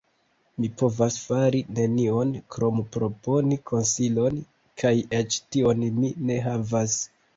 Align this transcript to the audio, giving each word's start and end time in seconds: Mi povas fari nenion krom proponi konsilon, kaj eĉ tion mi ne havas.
Mi 0.61 0.69
povas 0.81 1.17
fari 1.25 1.59
nenion 1.79 2.31
krom 2.55 2.81
proponi 2.97 3.57
konsilon, 3.73 4.41
kaj 4.85 4.95
eĉ 5.21 5.39
tion 5.57 5.87
mi 6.01 6.11
ne 6.31 6.41
havas. 6.49 6.99